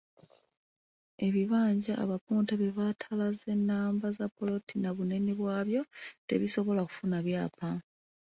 Ebibanja 1.27 1.93
abapunta 2.03 2.53
bye 2.61 2.71
batalaze 2.79 3.49
nnamba 3.59 4.05
za 4.17 4.25
ppoloti 4.29 4.75
na 4.79 4.89
bunene 4.95 5.31
bwabyo 5.39 5.81
tebisobola 6.27 6.81
kufuna 6.87 7.17
byapa. 7.27 7.69